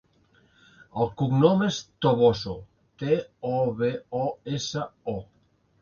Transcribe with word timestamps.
El 1.03 1.11
cognom 1.19 1.61
és 1.67 1.77
Toboso: 2.07 2.57
te, 3.05 3.21
o, 3.53 3.63
be, 3.83 3.95
o, 4.25 4.27
essa, 4.59 4.93
o. 5.17 5.21